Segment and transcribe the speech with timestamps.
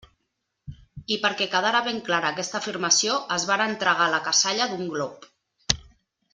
[1.15, 5.33] I perquè quedara ben clara aquesta afirmació, es varen tragar la cassalla d'un glop.